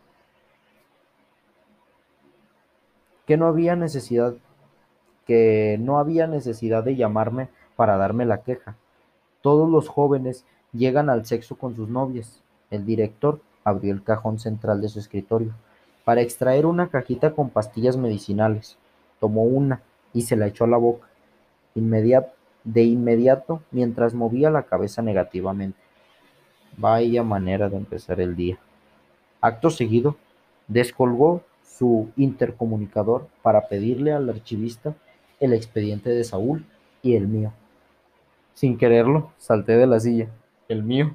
Que 3.26 3.36
no 3.36 3.46
había 3.46 3.76
necesidad 3.76 4.34
que 5.26 5.76
no 5.78 5.98
había 5.98 6.26
necesidad 6.26 6.82
de 6.82 6.96
llamarme 6.96 7.50
para 7.76 7.98
darme 7.98 8.24
la 8.24 8.40
queja. 8.42 8.76
Todos 9.42 9.68
los 9.70 9.86
jóvenes 9.86 10.46
llegan 10.72 11.10
al 11.10 11.26
sexo 11.26 11.56
con 11.56 11.76
sus 11.76 11.90
novias. 11.90 12.42
El 12.70 12.86
director 12.86 13.40
abrió 13.62 13.92
el 13.92 14.02
cajón 14.02 14.38
central 14.38 14.80
de 14.80 14.88
su 14.88 14.98
escritorio 14.98 15.52
para 16.06 16.22
extraer 16.22 16.64
una 16.64 16.88
cajita 16.88 17.34
con 17.34 17.50
pastillas 17.50 17.98
medicinales. 17.98 18.78
Tomó 19.20 19.42
una 19.42 19.82
y 20.14 20.22
se 20.22 20.36
la 20.36 20.46
echó 20.46 20.64
a 20.64 20.68
la 20.68 20.78
boca. 20.78 21.06
De 22.72 22.84
inmediato, 22.84 23.62
mientras 23.70 24.12
movía 24.12 24.50
la 24.50 24.64
cabeza 24.64 25.00
negativamente. 25.00 25.78
Vaya 26.76 27.22
manera 27.22 27.70
de 27.70 27.78
empezar 27.78 28.20
el 28.20 28.36
día. 28.36 28.58
Acto 29.40 29.70
seguido, 29.70 30.16
descolgó 30.66 31.42
su 31.64 32.10
intercomunicador 32.16 33.26
para 33.42 33.68
pedirle 33.68 34.12
al 34.12 34.28
archivista 34.28 34.94
el 35.40 35.54
expediente 35.54 36.10
de 36.10 36.24
Saúl 36.24 36.66
y 37.02 37.16
el 37.16 37.26
mío. 37.26 37.52
Sin 38.52 38.76
quererlo, 38.76 39.32
salté 39.38 39.76
de 39.76 39.86
la 39.86 39.98
silla. 39.98 40.28
El 40.68 40.82
mío. 40.82 41.14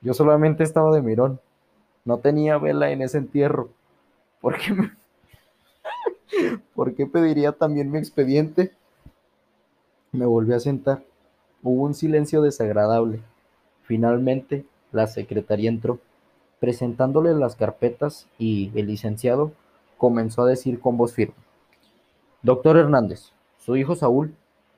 Yo 0.00 0.14
solamente 0.14 0.64
estaba 0.64 0.94
de 0.94 1.02
mirón. 1.02 1.38
No 2.06 2.18
tenía 2.18 2.56
vela 2.56 2.90
en 2.92 3.02
ese 3.02 3.18
entierro. 3.18 3.68
¿Por 4.40 4.56
qué, 4.56 4.72
me... 4.72 4.92
¿Por 6.74 6.94
qué 6.94 7.06
pediría 7.06 7.52
también 7.52 7.90
mi 7.90 7.98
expediente? 7.98 8.72
Me 10.14 10.26
volví 10.26 10.52
a 10.52 10.60
sentar. 10.60 11.02
Hubo 11.62 11.84
un 11.84 11.94
silencio 11.94 12.42
desagradable. 12.42 13.22
Finalmente, 13.80 14.66
la 14.92 15.06
secretaria 15.06 15.70
entró, 15.70 16.00
presentándole 16.60 17.32
las 17.32 17.56
carpetas 17.56 18.28
y 18.38 18.70
el 18.74 18.88
licenciado 18.88 19.52
comenzó 19.96 20.42
a 20.42 20.48
decir 20.48 20.80
con 20.80 20.98
voz 20.98 21.14
firme. 21.14 21.36
Doctor 22.42 22.76
Hernández, 22.76 23.32
su 23.56 23.74
hijo 23.76 23.94
Saúl 23.94 24.34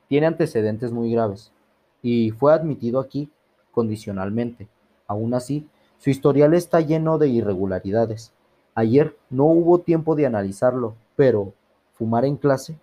tiene 0.07 0.27
antecedentes 0.27 0.93
muy 0.93 1.11
graves 1.11 1.51
y 2.01 2.31
fue 2.31 2.53
admitido 2.53 3.01
aquí 3.01 3.29
condicionalmente. 3.73 4.69
Aún 5.05 5.33
así, 5.33 5.67
su 5.97 6.11
historial 6.11 6.53
está 6.53 6.79
lleno 6.79 7.17
de 7.17 7.27
irregularidades. 7.27 8.31
Ayer 8.73 9.17
no 9.29 9.43
hubo 9.47 9.79
tiempo 9.79 10.15
de 10.15 10.27
analizarlo, 10.27 10.95
pero 11.17 11.51
fumar 11.91 12.23
en 12.23 12.37
clase, 12.37 12.77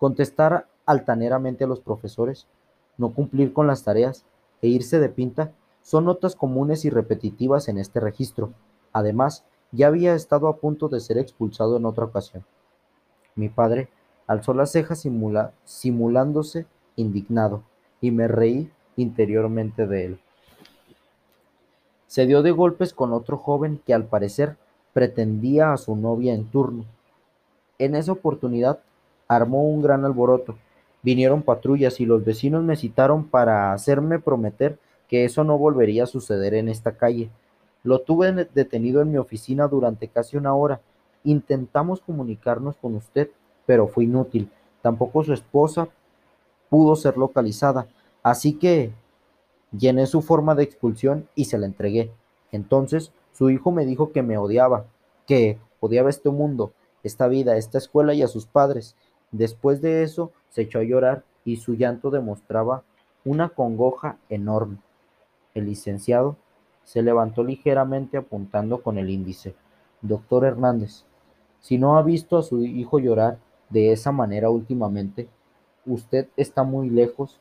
contestar 0.00 0.66
altaneramente 0.86 1.64
a 1.64 1.66
los 1.66 1.80
profesores, 1.80 2.46
no 2.98 3.14
cumplir 3.14 3.52
con 3.52 3.66
las 3.66 3.84
tareas 3.84 4.24
e 4.60 4.68
irse 4.68 5.00
de 5.00 5.08
pinta 5.08 5.52
son 5.82 6.04
notas 6.04 6.36
comunes 6.36 6.84
y 6.84 6.90
repetitivas 6.90 7.68
en 7.68 7.78
este 7.78 8.00
registro. 8.00 8.52
Además, 8.92 9.44
ya 9.72 9.88
había 9.88 10.14
estado 10.14 10.48
a 10.48 10.56
punto 10.56 10.88
de 10.88 11.00
ser 11.00 11.18
expulsado 11.18 11.76
en 11.76 11.86
otra 11.86 12.04
ocasión. 12.04 12.44
Mi 13.34 13.48
padre 13.48 13.88
alzó 14.26 14.54
las 14.54 14.70
cejas 14.70 15.04
simulándose 15.64 16.66
indignado, 16.96 17.62
y 18.00 18.10
me 18.10 18.28
reí 18.28 18.70
interiormente 18.96 19.86
de 19.86 20.04
él. 20.04 20.20
Se 22.06 22.26
dio 22.26 22.42
de 22.42 22.50
golpes 22.50 22.92
con 22.92 23.12
otro 23.12 23.38
joven 23.38 23.80
que 23.86 23.94
al 23.94 24.04
parecer 24.04 24.58
pretendía 24.92 25.72
a 25.72 25.78
su 25.78 25.96
novia 25.96 26.34
en 26.34 26.44
turno. 26.50 26.84
En 27.78 27.94
esa 27.94 28.12
oportunidad 28.12 28.80
armó 29.28 29.64
un 29.64 29.80
gran 29.80 30.04
alboroto. 30.04 30.56
Vinieron 31.02 31.42
patrullas 31.42 32.00
y 32.00 32.06
los 32.06 32.24
vecinos 32.24 32.62
me 32.62 32.76
citaron 32.76 33.28
para 33.28 33.72
hacerme 33.72 34.20
prometer 34.20 34.78
que 35.08 35.24
eso 35.24 35.44
no 35.44 35.58
volvería 35.58 36.04
a 36.04 36.06
suceder 36.06 36.54
en 36.54 36.68
esta 36.68 36.96
calle. 36.96 37.30
Lo 37.82 38.00
tuve 38.00 38.32
detenido 38.54 39.02
en 39.02 39.10
mi 39.10 39.18
oficina 39.18 39.66
durante 39.66 40.08
casi 40.08 40.36
una 40.36 40.54
hora. 40.54 40.80
Intentamos 41.24 42.00
comunicarnos 42.00 42.76
con 42.76 42.94
usted, 42.94 43.30
pero 43.66 43.88
fue 43.88 44.04
inútil. 44.04 44.48
Tampoco 44.80 45.24
su 45.24 45.32
esposa 45.32 45.88
pudo 46.68 46.94
ser 46.94 47.18
localizada. 47.18 47.88
Así 48.22 48.54
que 48.54 48.92
llené 49.76 50.06
su 50.06 50.22
forma 50.22 50.54
de 50.54 50.62
expulsión 50.62 51.28
y 51.34 51.46
se 51.46 51.58
la 51.58 51.66
entregué. 51.66 52.12
Entonces 52.52 53.12
su 53.32 53.50
hijo 53.50 53.72
me 53.72 53.84
dijo 53.84 54.12
que 54.12 54.22
me 54.22 54.38
odiaba, 54.38 54.86
que 55.26 55.58
odiaba 55.80 56.10
este 56.10 56.30
mundo, 56.30 56.72
esta 57.02 57.26
vida, 57.26 57.56
esta 57.56 57.78
escuela 57.78 58.14
y 58.14 58.22
a 58.22 58.28
sus 58.28 58.46
padres. 58.46 58.94
Después 59.32 59.80
de 59.82 60.04
eso 60.04 60.30
se 60.52 60.62
echó 60.62 60.80
a 60.80 60.84
llorar 60.84 61.24
y 61.46 61.56
su 61.56 61.74
llanto 61.74 62.10
demostraba 62.10 62.82
una 63.24 63.48
congoja 63.48 64.18
enorme. 64.28 64.76
El 65.54 65.64
licenciado 65.66 66.36
se 66.84 67.02
levantó 67.02 67.42
ligeramente 67.42 68.18
apuntando 68.18 68.82
con 68.82 68.98
el 68.98 69.08
índice. 69.08 69.54
Doctor 70.02 70.44
Hernández, 70.44 71.04
si 71.60 71.78
no 71.78 71.96
ha 71.96 72.02
visto 72.02 72.36
a 72.36 72.42
su 72.42 72.62
hijo 72.64 72.98
llorar 72.98 73.38
de 73.70 73.92
esa 73.92 74.12
manera 74.12 74.50
últimamente, 74.50 75.26
usted 75.86 76.28
está 76.36 76.64
muy 76.64 76.90
lejos 76.90 77.40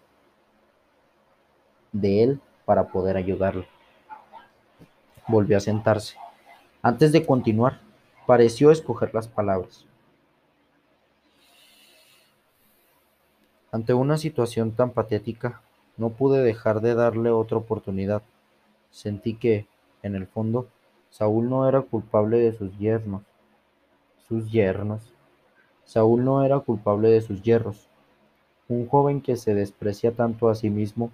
de 1.91 2.23
él 2.23 2.41
para 2.63 2.87
poder 2.87 3.17
ayudarlo. 3.17 3.65
Volvió 5.27 5.57
a 5.57 5.59
sentarse. 5.59 6.15
Antes 6.81 7.11
de 7.11 7.25
continuar, 7.25 7.81
pareció 8.25 8.71
escoger 8.71 9.13
las 9.13 9.27
palabras. 9.27 9.85
Ante 13.73 13.93
una 13.93 14.17
situación 14.17 14.71
tan 14.71 14.91
patética, 14.91 15.61
no 15.95 16.09
pude 16.09 16.43
dejar 16.43 16.81
de 16.81 16.93
darle 16.93 17.31
otra 17.31 17.57
oportunidad. 17.57 18.21
Sentí 18.91 19.35
que, 19.35 19.65
en 20.03 20.15
el 20.15 20.27
fondo, 20.27 20.67
Saúl 21.09 21.49
no 21.49 21.67
era 21.69 21.79
culpable 21.79 22.39
de 22.39 22.51
sus 22.51 22.77
yernos. 22.77 23.21
Sus 24.27 24.51
yernos. 24.51 25.13
Saúl 25.85 26.25
no 26.25 26.43
era 26.43 26.59
culpable 26.59 27.09
de 27.09 27.21
sus 27.21 27.43
yerros. 27.43 27.87
Un 28.67 28.89
joven 28.89 29.21
que 29.21 29.37
se 29.37 29.55
desprecia 29.55 30.11
tanto 30.11 30.49
a 30.49 30.55
sí 30.55 30.69
mismo 30.69 31.09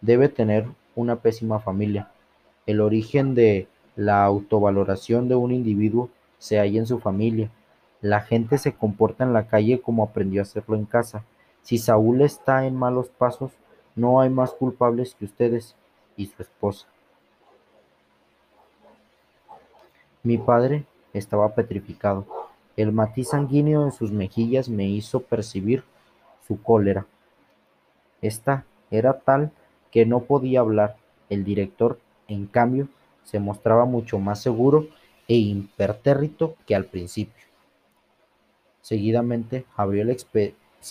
debe 0.00 0.30
tener 0.30 0.66
una 0.94 1.16
pésima 1.16 1.60
familia. 1.60 2.10
El 2.64 2.80
origen 2.80 3.34
de 3.34 3.68
la 3.96 4.24
autovaloración 4.24 5.28
de 5.28 5.34
un 5.34 5.52
individuo 5.52 6.08
se 6.38 6.58
halla 6.58 6.78
en 6.78 6.86
su 6.86 7.00
familia. 7.00 7.50
La 8.00 8.20
gente 8.22 8.56
se 8.56 8.72
comporta 8.72 9.24
en 9.24 9.34
la 9.34 9.46
calle 9.46 9.82
como 9.82 10.04
aprendió 10.04 10.40
a 10.40 10.44
hacerlo 10.44 10.76
en 10.76 10.86
casa. 10.86 11.24
Si 11.66 11.78
Saúl 11.78 12.22
está 12.22 12.64
en 12.64 12.76
malos 12.76 13.08
pasos, 13.08 13.50
no 13.96 14.20
hay 14.20 14.30
más 14.30 14.52
culpables 14.52 15.16
que 15.16 15.24
ustedes 15.24 15.74
y 16.16 16.26
su 16.26 16.40
esposa. 16.40 16.86
Mi 20.22 20.38
padre 20.38 20.84
estaba 21.12 21.56
petrificado. 21.56 22.24
El 22.76 22.92
matiz 22.92 23.30
sanguíneo 23.30 23.82
en 23.84 23.90
sus 23.90 24.12
mejillas 24.12 24.68
me 24.68 24.86
hizo 24.86 25.22
percibir 25.24 25.82
su 26.46 26.62
cólera. 26.62 27.04
Esta 28.22 28.64
era 28.92 29.18
tal 29.18 29.50
que 29.90 30.06
no 30.06 30.20
podía 30.20 30.60
hablar. 30.60 30.94
El 31.28 31.42
director, 31.42 31.98
en 32.28 32.46
cambio, 32.46 32.86
se 33.24 33.40
mostraba 33.40 33.86
mucho 33.86 34.20
más 34.20 34.40
seguro 34.40 34.86
e 35.26 35.34
impertérrito 35.34 36.54
que 36.64 36.76
al 36.76 36.84
principio. 36.84 37.44
Seguidamente 38.82 39.64
abrió, 39.74 40.04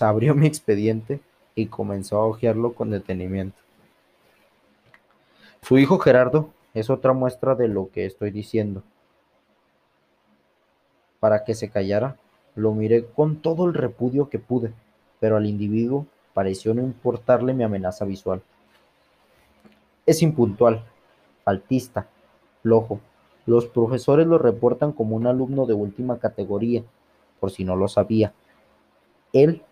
abrió 0.02 0.36
mi 0.36 0.48
expediente 0.48 1.20
y 1.56 1.68
comenzó 1.68 2.18
a 2.18 2.25
hojearlo 2.25 2.74
con 2.74 2.92
detenimiento. 2.92 3.58
Su 5.62 5.78
hijo 5.78 5.98
Gerardo 5.98 6.50
es 6.74 6.90
otra 6.90 7.14
muestra 7.14 7.56
de 7.56 7.68
lo 7.68 7.90
que 7.90 8.06
estoy 8.06 8.30
diciendo. 8.30 8.84
Para 11.20 11.44
que 11.44 11.56
se 11.56 11.70
callara, 11.70 12.18
lo 12.56 12.74
miré 12.74 13.06
con 13.06 13.38
todo 13.38 13.66
el 13.66 13.74
repudio 13.74 14.30
que 14.30 14.38
pude, 14.38 14.74
pero 15.20 15.38
al 15.38 15.46
individuo 15.46 16.06
pareció 16.34 16.74
no 16.74 16.82
importarle 16.82 17.54
mi 17.54 17.64
amenaza 17.64 18.06
visual. 18.06 18.44
Es 20.06 20.22
impuntual, 20.22 20.84
faltista, 21.44 22.08
flojo. 22.62 23.00
Los 23.46 23.66
profesores 23.68 24.28
lo 24.28 24.38
reportan 24.38 24.92
como 24.92 25.16
un 25.16 25.28
alumno 25.28 25.66
de 25.66 25.74
última 25.74 26.20
categoría, 26.20 26.84
por 27.40 27.52
si 27.52 27.64
no 27.64 27.75
lo 27.75 27.88
sabía. 27.88 28.34
Él 29.34 29.64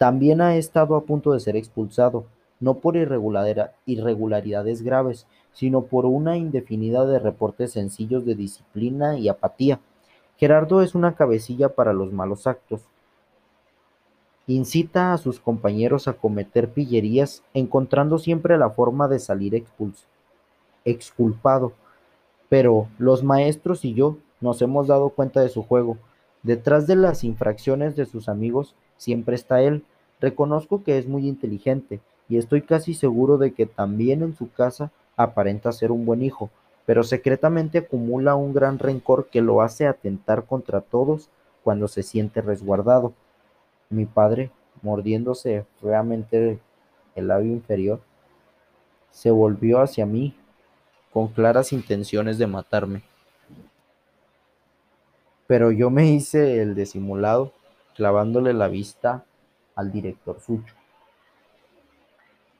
también 0.00 0.40
ha 0.40 0.56
estado 0.56 0.96
a 0.96 1.02
punto 1.02 1.34
de 1.34 1.40
ser 1.40 1.56
expulsado, 1.56 2.24
no 2.58 2.78
por 2.78 2.96
irregularidades 2.96 4.80
graves, 4.80 5.26
sino 5.52 5.82
por 5.82 6.06
una 6.06 6.38
indefinida 6.38 7.04
de 7.04 7.18
reportes 7.18 7.72
sencillos 7.72 8.24
de 8.24 8.34
disciplina 8.34 9.18
y 9.18 9.28
apatía. 9.28 9.78
Gerardo 10.38 10.80
es 10.80 10.94
una 10.94 11.16
cabecilla 11.16 11.74
para 11.74 11.92
los 11.92 12.14
malos 12.14 12.46
actos. 12.46 12.80
Incita 14.46 15.12
a 15.12 15.18
sus 15.18 15.38
compañeros 15.38 16.08
a 16.08 16.14
cometer 16.14 16.70
pillerías, 16.70 17.42
encontrando 17.52 18.16
siempre 18.16 18.56
la 18.56 18.70
forma 18.70 19.06
de 19.06 19.18
salir 19.18 19.54
expulso, 19.54 20.06
exculpado. 20.86 21.74
Pero 22.48 22.88
los 22.96 23.22
maestros 23.22 23.84
y 23.84 23.92
yo 23.92 24.16
nos 24.40 24.62
hemos 24.62 24.86
dado 24.86 25.10
cuenta 25.10 25.42
de 25.42 25.50
su 25.50 25.62
juego. 25.62 25.98
Detrás 26.42 26.86
de 26.86 26.96
las 26.96 27.22
infracciones 27.22 27.96
de 27.96 28.06
sus 28.06 28.30
amigos 28.30 28.74
siempre 28.96 29.34
está 29.34 29.60
él. 29.60 29.84
Reconozco 30.20 30.82
que 30.82 30.98
es 30.98 31.06
muy 31.08 31.26
inteligente 31.26 32.00
y 32.28 32.36
estoy 32.36 32.62
casi 32.62 32.94
seguro 32.94 33.38
de 33.38 33.52
que 33.52 33.66
también 33.66 34.22
en 34.22 34.36
su 34.36 34.50
casa 34.50 34.92
aparenta 35.16 35.72
ser 35.72 35.90
un 35.90 36.06
buen 36.06 36.22
hijo, 36.22 36.50
pero 36.86 37.02
secretamente 37.02 37.78
acumula 37.78 38.34
un 38.34 38.52
gran 38.52 38.78
rencor 38.78 39.28
que 39.28 39.40
lo 39.40 39.62
hace 39.62 39.86
atentar 39.86 40.44
contra 40.44 40.80
todos 40.80 41.28
cuando 41.64 41.88
se 41.88 42.02
siente 42.02 42.40
resguardado. 42.40 43.12
Mi 43.88 44.06
padre, 44.06 44.50
mordiéndose 44.82 45.64
feamente 45.80 46.60
el 47.14 47.28
labio 47.28 47.52
inferior, 47.52 48.00
se 49.10 49.30
volvió 49.30 49.80
hacia 49.80 50.06
mí 50.06 50.34
con 51.12 51.28
claras 51.28 51.72
intenciones 51.72 52.38
de 52.38 52.46
matarme. 52.46 53.02
Pero 55.46 55.72
yo 55.72 55.90
me 55.90 56.08
hice 56.08 56.62
el 56.62 56.76
disimulado, 56.76 57.52
clavándole 57.96 58.52
la 58.52 58.68
vista 58.68 59.24
al 59.80 59.90
director 59.90 60.38
Sucho. 60.40 60.74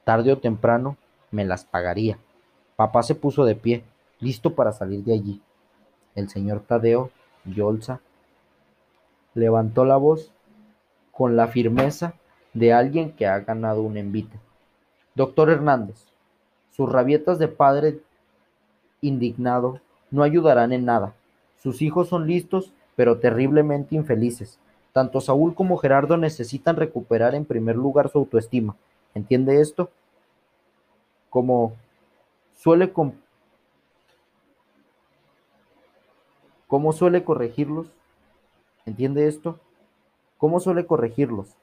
Tarde 0.05 0.33
o 0.33 0.39
temprano 0.39 0.97
me 1.31 1.45
las 1.45 1.65
pagaría. 1.65 2.19
Papá 2.77 3.03
se 3.03 3.15
puso 3.15 3.45
de 3.45 3.55
pie, 3.55 3.85
listo 4.19 4.55
para 4.55 4.73
salir 4.73 5.05
de 5.05 5.13
allí. 5.13 5.43
El 6.15 6.29
señor 6.29 6.61
Tadeo 6.61 7.11
Yolza 7.45 8.01
levantó 9.35 9.85
la 9.85 9.97
voz 9.97 10.33
con 11.13 11.37
la 11.37 11.49
firmeza 11.49 12.15
de 12.55 12.73
alguien 12.73 13.13
que 13.13 13.27
ha 13.27 13.39
ganado 13.41 13.83
un 13.83 13.97
envite. 13.97 14.41
Doctor 15.15 15.51
Hernández, 15.51 16.07
sus 16.71 16.91
rabietas 16.91 17.39
de 17.39 17.49
padre 17.49 18.01
indignado 19.03 19.81
no 20.11 20.23
ayudarán 20.23 20.73
en 20.73 20.87
nada. 20.87 21.15
Sus 21.57 21.83
hijos 21.83 22.09
son 22.09 22.27
listos, 22.27 22.73
pero 22.97 23.19
terriblemente 23.19 23.95
infelices. 23.95 24.59
Tanto 24.93 25.21
Saúl 25.21 25.55
como 25.55 25.77
Gerardo 25.77 26.17
necesitan 26.17 26.77
recuperar 26.77 27.35
en 27.35 27.45
primer 27.45 27.77
lugar 27.77 28.11
su 28.11 28.19
autoestima. 28.19 28.77
¿Entiende 29.15 29.61
esto? 29.61 29.91
Como 31.29 31.75
suele, 32.57 32.93
¿Cómo 36.67 36.93
suele 36.93 37.25
corregirlos? 37.25 37.89
¿Entiende 38.87 39.29
esto? 39.29 39.59
¿Cómo 40.39 40.61
suele 40.61 40.87
corregirlos? 40.87 41.57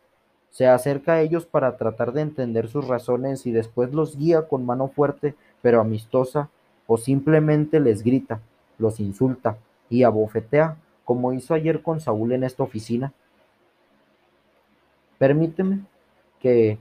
Se 0.50 0.68
acerca 0.68 1.14
a 1.14 1.22
ellos 1.22 1.46
para 1.46 1.78
tratar 1.78 2.14
de 2.14 2.22
entender 2.22 2.68
sus 2.68 2.88
razones 2.88 3.46
y 3.46 3.52
después 3.52 3.94
los 3.94 4.18
guía 4.18 4.48
con 4.48 4.66
mano 4.66 4.88
fuerte 4.88 5.36
pero 5.62 5.82
amistosa 5.82 6.50
o 6.88 6.98
simplemente 6.98 7.80
les 7.80 8.04
grita, 8.04 8.40
los 8.78 9.00
insulta 9.00 9.58
y 9.90 10.04
abofetea 10.04 10.78
como 11.08 11.32
hizo 11.32 11.54
ayer 11.54 11.82
con 11.82 12.02
Saúl 12.02 12.34
en 12.34 12.44
esta 12.44 12.64
oficina. 12.64 13.14
Permíteme 15.18 15.80
que 16.42 16.78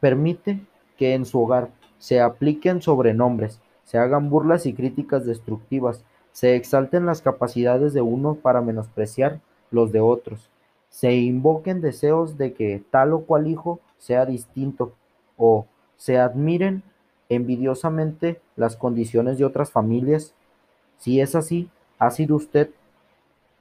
permite 0.00 0.60
que 0.98 1.14
en 1.14 1.24
su 1.24 1.40
hogar 1.40 1.70
se 1.96 2.20
apliquen 2.20 2.82
sobrenombres, 2.82 3.58
se 3.84 3.96
hagan 3.96 4.28
burlas 4.28 4.66
y 4.66 4.74
críticas 4.74 5.24
destructivas, 5.24 6.04
se 6.30 6.56
exalten 6.56 7.06
las 7.06 7.22
capacidades 7.22 7.94
de 7.94 8.02
uno 8.02 8.34
para 8.34 8.60
menospreciar 8.60 9.40
los 9.70 9.92
de 9.92 10.00
otros, 10.00 10.50
se 10.90 11.14
invoquen 11.14 11.80
deseos 11.80 12.36
de 12.36 12.52
que 12.52 12.84
tal 12.90 13.14
o 13.14 13.20
cual 13.20 13.46
hijo 13.46 13.80
sea 13.96 14.26
distinto, 14.26 14.92
o 15.38 15.64
se 15.96 16.18
admiren 16.18 16.82
envidiosamente 17.30 18.42
las 18.56 18.76
condiciones 18.76 19.38
de 19.38 19.46
otras 19.46 19.70
familias. 19.70 20.34
Si 20.98 21.20
es 21.20 21.34
así, 21.34 21.68
ha 21.98 22.10
sido 22.10 22.36
usted, 22.36 22.70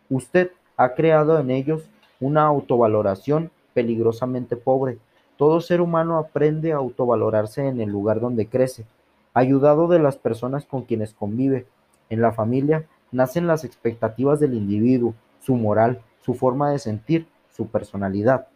usted 0.09 0.51
ha 0.77 0.93
creado 0.93 1.39
en 1.39 1.51
ellos 1.51 1.89
una 2.19 2.45
autovaloración 2.45 3.51
peligrosamente 3.73 4.55
pobre. 4.55 4.97
Todo 5.37 5.61
ser 5.61 5.81
humano 5.81 6.17
aprende 6.17 6.73
a 6.73 6.77
autovalorarse 6.77 7.67
en 7.67 7.81
el 7.81 7.89
lugar 7.89 8.19
donde 8.19 8.47
crece, 8.47 8.85
ayudado 9.33 9.87
de 9.87 9.99
las 9.99 10.17
personas 10.17 10.65
con 10.65 10.83
quienes 10.83 11.13
convive, 11.13 11.67
en 12.09 12.21
la 12.21 12.31
familia 12.31 12.85
nacen 13.11 13.47
las 13.47 13.63
expectativas 13.63 14.39
del 14.39 14.53
individuo, 14.53 15.13
su 15.41 15.55
moral, 15.55 16.01
su 16.21 16.33
forma 16.33 16.71
de 16.71 16.79
sentir, 16.79 17.27
su 17.51 17.67
personalidad. 17.67 18.47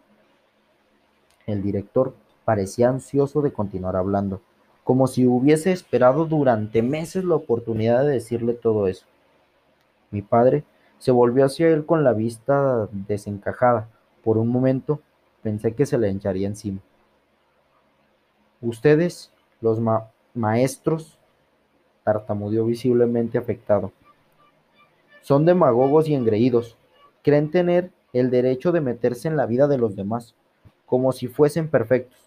El 1.45 1.61
director 1.61 2.13
parecía 2.45 2.89
ansioso 2.89 3.41
de 3.41 3.53
continuar 3.53 3.95
hablando, 3.95 4.41
como 4.89 5.05
si 5.05 5.27
hubiese 5.27 5.71
esperado 5.71 6.25
durante 6.25 6.81
meses 6.81 7.23
la 7.23 7.35
oportunidad 7.35 8.03
de 8.03 8.13
decirle 8.13 8.53
todo 8.53 8.87
eso. 8.87 9.05
Mi 10.09 10.23
padre 10.23 10.63
se 10.97 11.11
volvió 11.11 11.45
hacia 11.45 11.67
él 11.67 11.85
con 11.85 12.03
la 12.03 12.11
vista 12.11 12.89
desencajada. 12.91 13.87
Por 14.23 14.39
un 14.39 14.47
momento 14.47 14.99
pensé 15.43 15.75
que 15.75 15.85
se 15.85 15.99
le 15.99 16.09
echaría 16.09 16.47
encima. 16.47 16.79
Ustedes, 18.61 19.31
los 19.61 19.79
maestros, 20.33 21.19
tartamudeó 22.03 22.65
visiblemente 22.65 23.37
afectado. 23.37 23.91
Son 25.21 25.45
demagogos 25.45 26.09
y 26.09 26.15
engreídos. 26.15 26.77
Creen 27.21 27.51
tener 27.51 27.91
el 28.11 28.31
derecho 28.31 28.71
de 28.71 28.81
meterse 28.81 29.27
en 29.27 29.37
la 29.37 29.45
vida 29.45 29.67
de 29.67 29.77
los 29.77 29.95
demás, 29.95 30.33
como 30.87 31.11
si 31.11 31.27
fuesen 31.27 31.69
perfectos. 31.69 32.17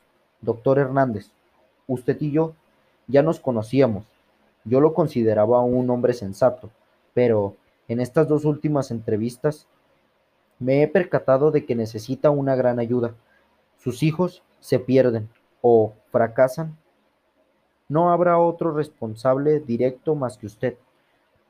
Doctor 0.43 0.79
Hernández, 0.79 1.33
usted 1.93 2.17
y 2.21 2.31
yo 2.31 2.55
ya 3.07 3.23
nos 3.23 3.41
conocíamos. 3.41 4.05
Yo 4.65 4.81
lo 4.81 4.95
consideraba 4.95 5.61
un 5.63 5.91
hombre 5.91 6.13
sensato, 6.13 6.71
pero 7.15 7.57
en 7.89 8.01
estas 8.01 8.29
dos 8.29 8.45
últimas 8.45 8.91
entrevistas 8.91 9.67
me 10.59 10.83
he 10.83 10.89
percatado 10.89 11.51
de 11.51 11.65
que 11.65 11.75
necesita 11.75 12.31
una 12.31 12.55
gran 12.55 12.79
ayuda. 12.79 13.15
Sus 13.79 14.03
hijos 14.03 14.43
se 14.61 14.79
pierden 14.79 15.29
o 15.61 15.93
fracasan 16.11 16.77
no 17.93 18.11
habrá 18.11 18.39
otro 18.39 18.73
responsable 18.73 19.61
directo 19.61 20.15
más 20.15 20.39
que 20.39 20.47
usted. 20.47 20.79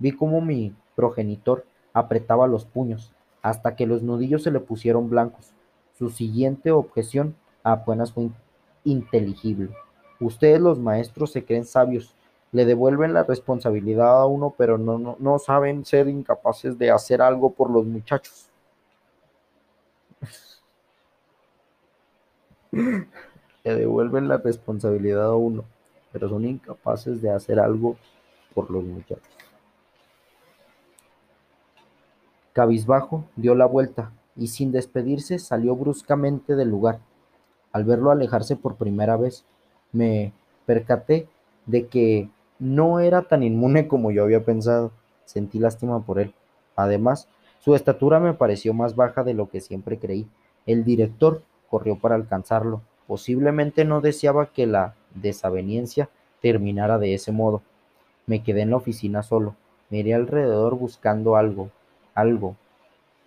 Vi 0.01 0.11
cómo 0.11 0.41
mi 0.41 0.75
progenitor 0.97 1.65
apretaba 1.93 2.49
los 2.49 2.65
puños, 2.65 3.13
hasta 3.43 3.77
que 3.77 3.87
los 3.87 4.03
nudillos 4.03 4.43
se 4.43 4.51
le 4.51 4.59
pusieron 4.59 5.09
blancos. 5.09 5.53
Su 5.97 6.11
siguiente 6.11 6.73
objeción 6.73 7.37
apenas 7.63 8.11
fue 8.13 8.31
inteligible. 8.83 9.71
Ustedes 10.23 10.61
los 10.61 10.79
maestros 10.79 11.33
se 11.33 11.45
creen 11.45 11.65
sabios, 11.65 12.15
le 12.53 12.65
devuelven 12.65 13.13
la 13.13 13.25
responsabilidad 13.25 14.21
a 14.21 14.27
uno, 14.27 14.55
pero 14.57 14.79
no, 14.79 14.99
no, 14.99 15.17
no 15.19 15.39
saben 15.39 15.85
ser 15.85 16.09
incapaces 16.09 16.79
de 16.79 16.91
hacer 16.91 17.21
algo 17.21 17.51
por 17.53 17.71
los 17.71 17.85
muchachos. 17.85 18.49
le 22.73 23.75
devuelven 23.75 24.29
la 24.29 24.39
responsabilidad 24.39 25.27
a 25.27 25.37
uno, 25.37 25.65
pero 26.13 26.29
son 26.29 26.45
incapaces 26.45 27.21
de 27.21 27.31
hacer 27.31 27.59
algo 27.59 27.97
por 28.55 28.71
los 28.71 28.85
muchachos. 28.85 29.29
Cabizbajo 32.53 33.25
dio 33.35 33.55
la 33.55 33.67
vuelta 33.67 34.13
y 34.37 34.49
sin 34.49 34.73
despedirse 34.73 35.39
salió 35.39 35.75
bruscamente 35.75 36.55
del 36.55 36.69
lugar. 36.69 37.01
Al 37.73 37.85
verlo 37.85 38.11
alejarse 38.11 38.57
por 38.57 38.77
primera 38.77 39.17
vez, 39.17 39.47
me 39.93 40.33
percaté 40.67 41.29
de 41.67 41.87
que 41.87 42.29
no 42.59 43.01
era 43.01 43.23
tan 43.23 43.43
inmune 43.43 43.89
como 43.89 44.11
yo 44.11 44.25
había 44.25 44.45
pensado. 44.45 44.93
Sentí 45.25 45.59
lástima 45.59 46.01
por 46.05 46.19
él. 46.19 46.35
Además, 46.77 47.29
su 47.61 47.75
estatura 47.75 48.19
me 48.19 48.35
pareció 48.35 48.75
más 48.75 48.97
baja 48.97 49.23
de 49.23 49.35
lo 49.35 49.49
que 49.49 49.61
siempre 49.61 49.99
creí. 49.99 50.27
El 50.67 50.85
director 50.85 51.43
corrió 51.71 51.99
para 51.99 52.15
alcanzarlo. 52.15 52.83
Posiblemente 53.07 53.85
no 53.85 54.01
deseaba 54.01 54.47
que 54.47 54.67
la 54.67 54.95
desaveniencia 55.15 56.09
terminara 56.41 56.99
de 56.99 57.15
ese 57.15 57.33
modo. 57.33 57.63
Me 58.27 58.43
quedé 58.43 58.63
en 58.63 58.71
la 58.71 58.77
oficina 58.77 59.23
solo. 59.23 59.55
Miré 59.91 60.15
alrededor 60.15 60.77
buscando 60.77 61.37
algo, 61.37 61.71
algo. 62.15 62.57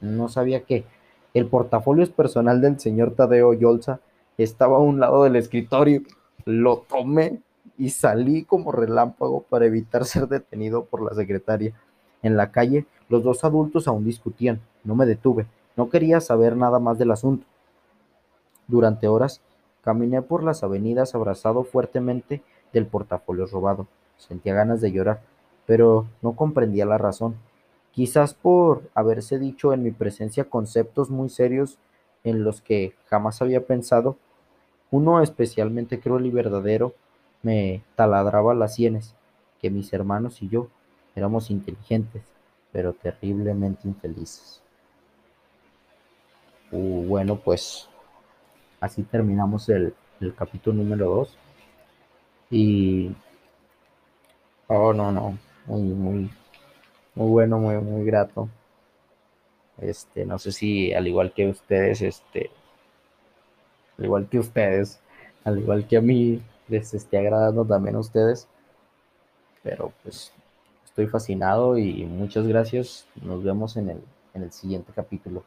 No 0.02 0.28
sabía 0.30 0.62
qué. 0.62 0.84
El 1.34 1.48
portafolio 1.48 2.10
personal 2.12 2.62
del 2.62 2.80
señor 2.80 3.12
Tadeo 3.16 3.54
Yolza 3.54 4.00
estaba 4.38 4.78
a 4.78 4.82
un 4.82 5.00
lado 5.00 5.24
del 5.24 5.36
escritorio. 5.36 6.02
Lo 6.46 6.78
tomé 6.78 7.42
y 7.78 7.90
salí 7.90 8.44
como 8.44 8.72
relámpago 8.72 9.44
para 9.44 9.66
evitar 9.66 10.06
ser 10.06 10.28
detenido 10.28 10.86
por 10.86 11.02
la 11.02 11.14
secretaria. 11.14 11.74
En 12.22 12.38
la 12.38 12.52
calle, 12.52 12.86
los 13.10 13.24
dos 13.24 13.44
adultos 13.44 13.88
aún 13.88 14.06
discutían. 14.06 14.62
No 14.84 14.96
me 14.96 15.06
detuve. 15.06 15.48
No 15.76 15.90
quería 15.90 16.22
saber 16.22 16.56
nada 16.56 16.80
más 16.80 16.98
del 16.98 17.12
asunto. 17.12 17.46
Durante 18.68 19.08
horas, 19.08 19.42
caminé 19.84 20.22
por 20.22 20.44
las 20.44 20.64
avenidas 20.64 21.14
abrazado 21.14 21.64
fuertemente 21.64 22.42
del 22.74 22.88
portafolio 22.88 23.46
robado. 23.46 23.88
Sentía 24.18 24.54
ganas 24.54 24.82
de 24.82 24.92
llorar, 24.92 25.22
pero 25.66 26.08
no 26.22 26.36
comprendía 26.36 26.86
la 26.86 26.98
razón. 26.98 27.36
Quizás 27.92 28.34
por 28.34 28.90
haberse 28.94 29.40
dicho 29.40 29.74
en 29.74 29.84
mi 29.84 29.92
presencia 29.92 30.46
conceptos 30.46 31.10
muy 31.10 31.30
serios 31.30 31.78
en 32.24 32.44
los 32.44 32.62
que 32.62 32.94
jamás 33.06 33.42
había 33.42 33.66
pensado, 33.66 34.18
uno 34.92 35.22
especialmente 35.22 36.00
cruel 36.00 36.26
y 36.26 36.32
verdadero 36.32 36.94
me 37.44 37.84
taladraba 37.96 38.54
las 38.54 38.76
sienes, 38.76 39.16
que 39.62 39.70
mis 39.70 39.92
hermanos 39.94 40.42
y 40.42 40.50
yo 40.50 40.68
éramos 41.16 41.50
inteligentes, 41.50 42.24
pero 42.72 42.94
terriblemente 42.94 43.88
infelices. 43.88 44.62
Uh, 46.72 47.06
bueno, 47.06 47.38
pues 47.38 47.90
así 48.80 49.04
terminamos 49.04 49.70
el, 49.70 49.94
el 50.20 50.36
capítulo 50.36 50.78
número 50.78 51.10
2. 51.16 51.38
Y... 52.52 53.16
Oh, 54.68 54.94
no, 54.94 55.12
no. 55.12 55.38
Muy, 55.68 55.82
muy, 55.82 56.32
muy 57.16 57.30
bueno, 57.30 57.60
muy, 57.60 57.76
muy 57.78 58.06
grato. 58.06 58.50
Este, 59.78 60.26
no 60.26 60.40
sé 60.40 60.52
si 60.52 60.94
al 60.94 61.08
igual 61.08 61.34
que 61.34 61.48
ustedes, 61.50 62.02
este, 62.02 62.50
al 63.98 64.06
igual 64.06 64.28
que 64.30 64.40
ustedes, 64.40 65.00
al 65.44 65.60
igual 65.60 65.88
que 65.88 65.98
a 65.98 66.02
mí, 66.02 66.42
les 66.68 66.94
esté 66.94 67.18
agradando 67.18 67.66
también 67.66 67.96
a 67.96 68.00
ustedes. 68.00 68.48
Pero 69.64 69.92
pues 70.04 70.32
estoy 70.86 71.08
fascinado 71.08 71.78
y 71.78 72.06
muchas 72.06 72.48
gracias. 72.48 73.08
Nos 73.22 73.44
vemos 73.44 73.78
en 73.78 73.90
el, 73.90 74.02
en 74.34 74.44
el 74.44 74.52
siguiente 74.52 74.92
capítulo. 74.96 75.44